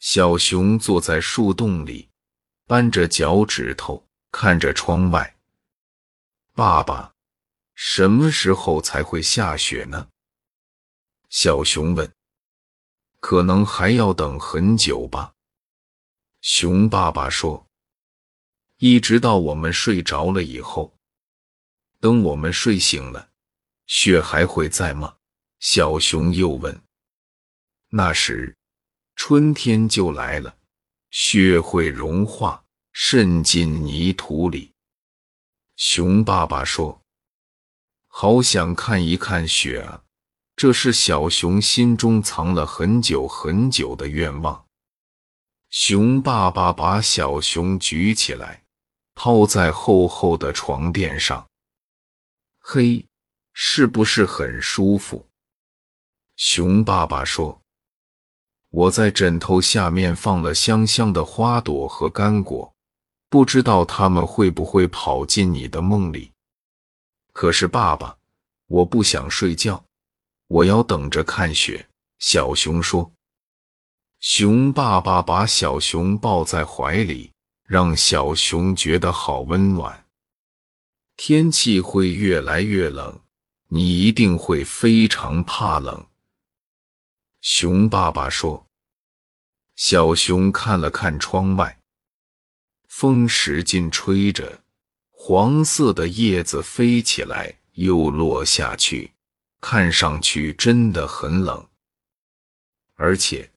[0.00, 2.08] 小熊坐在树洞里，
[2.66, 5.36] 扳着脚趾头看着窗外。
[6.54, 7.14] 爸爸，
[7.74, 10.08] 什么时候才会下雪呢？
[11.30, 12.12] 小熊问。
[13.20, 15.34] 可能还要等很久吧。
[16.40, 17.66] 熊爸爸说
[18.78, 20.94] ：“一直到我们睡着了以后，
[21.98, 23.30] 等我们睡醒了，
[23.88, 25.16] 雪还会在吗？”
[25.58, 26.80] 小熊又问。
[27.88, 28.56] 那时，
[29.18, 30.56] 春天就来了，
[31.10, 34.72] 雪会融化，渗进泥土里。
[35.74, 37.02] 熊爸爸说
[38.06, 40.04] ：“好想看一看雪啊！”
[40.54, 44.64] 这是小熊心中藏了很久很久的愿望。
[45.68, 48.62] 熊爸爸把小熊举起来，
[49.14, 51.44] 抛在厚厚的床垫上。
[52.60, 53.04] 嘿，
[53.52, 55.28] 是不是很舒服？
[56.36, 57.60] 熊爸爸说
[58.78, 62.72] ：“我在枕头下面放了香香的花朵和干果，
[63.28, 66.30] 不知道它们会不会跑进你的梦里。
[67.32, 68.16] 可是，爸爸，
[68.68, 69.84] 我不想睡觉。”
[70.46, 71.88] 我要等着看雪。”
[72.20, 73.10] 小熊说。
[74.20, 77.32] 熊爸爸把小熊抱在怀里，
[77.64, 80.06] 让小熊觉得好温暖。
[81.16, 83.20] 天气会越来越冷，
[83.70, 86.06] 你一定会非常怕冷。”
[87.42, 88.67] 熊爸爸说。
[89.78, 91.78] 小熊看了看窗外，
[92.88, 94.64] 风使劲吹着，
[95.08, 99.12] 黄色的叶子飞起来又落下去。
[99.60, 101.64] 看上去真的很冷，
[102.96, 103.48] 而且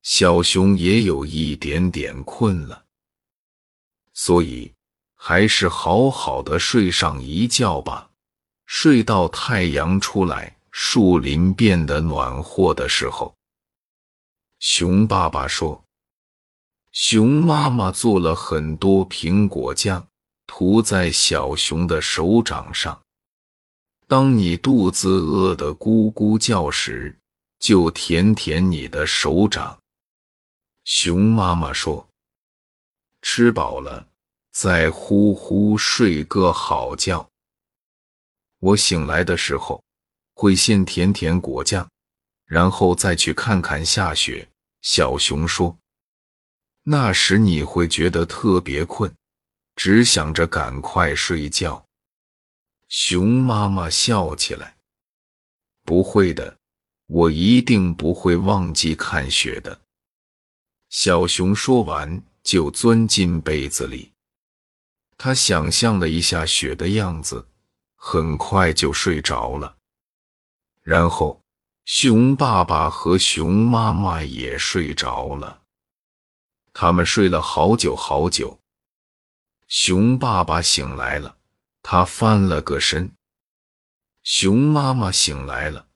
[0.00, 2.86] 小熊也有一点点困了，
[4.14, 4.72] 所以
[5.14, 8.08] 还是好好的睡上一觉吧。
[8.64, 13.35] 睡到太阳出来，树林变得暖和的时候，
[14.68, 15.84] 熊爸爸说
[16.90, 20.08] ：“熊妈妈做了很多苹果酱，
[20.44, 23.00] 涂在小熊的手掌上。”
[24.08, 27.16] 当你肚子饿得咕咕叫时，
[27.60, 29.78] 就舔舔你的手掌。
[30.82, 32.08] 熊妈妈说
[33.22, 34.08] ：“吃饱了，
[34.50, 37.30] 再呼呼睡个好觉。”
[38.58, 39.80] 我醒来的时候，
[40.34, 41.88] 会先舔舔果酱，
[42.46, 44.48] 然后再去看看下雪。
[44.86, 45.76] 小熊说
[46.84, 49.12] ：“那时你会觉得特别困，
[49.74, 51.84] 只想着赶快睡觉。”
[52.86, 54.76] 熊妈妈笑起来
[55.82, 56.56] ：“不会的，
[57.06, 59.80] 我一定不会忘记看雪的。”
[60.88, 64.12] 小熊说完，就钻进被子里。
[65.18, 67.48] 他想象了一下雪的样子，
[67.96, 69.78] 很快就睡着了。
[70.82, 71.42] 然后，
[71.86, 75.62] 熊爸爸和熊妈妈也睡着了。
[76.72, 78.58] 他们睡了好久好久。
[79.68, 81.36] 熊爸爸醒来了。
[81.88, 83.12] 他翻了个身，
[84.24, 85.86] 熊妈妈醒来了，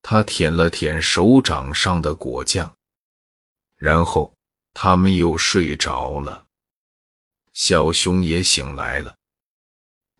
[0.00, 2.74] 他舔了舔手掌上的果酱，
[3.76, 4.34] 然后
[4.72, 6.46] 他们又睡着了。
[7.52, 9.14] 小熊也醒来了，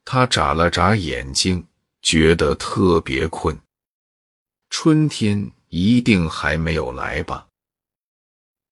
[0.05, 1.67] 他眨了眨眼睛，
[2.03, 3.59] 觉得特别困。
[4.69, 7.47] 春天一定还没有来吧？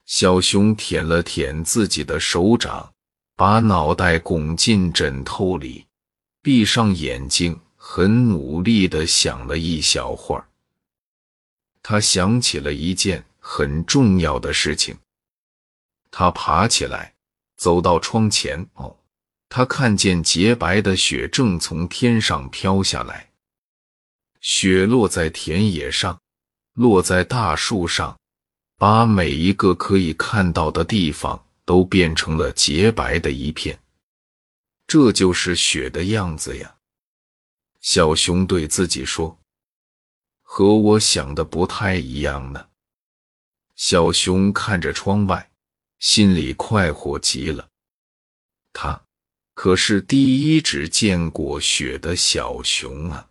[0.05, 2.93] 小熊舔了舔自己的手掌，
[3.37, 5.87] 把脑袋拱进枕头里。
[6.43, 10.47] 闭上眼睛，很努力的想了一小会儿。
[11.83, 14.95] 他想起了一件很重要的事情。
[16.11, 17.15] 他爬起来，
[17.57, 18.67] 走到窗前。
[18.75, 18.95] 哦，
[19.49, 23.31] 他看见洁白的雪正从天上飘下来。
[24.45, 26.21] 雪落在田野上，
[26.75, 28.15] 落在大树上，
[28.77, 33.81] 把每一个可以看到的地方都变成了洁白的一片。
[34.87, 36.77] 这就是雪的样子呀，
[37.81, 39.39] 小熊对自己说
[40.45, 42.69] ：“和我想的不太一样呢。”
[43.77, 45.51] 小熊看着窗外，
[46.01, 47.67] 心里快活极了。
[48.75, 49.03] 他
[49.55, 53.31] 可是第一只见过雪的小熊啊！